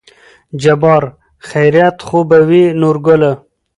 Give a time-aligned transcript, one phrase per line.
[0.61, 1.03] جبار:
[1.47, 3.31] خېرت خو به وي نورګله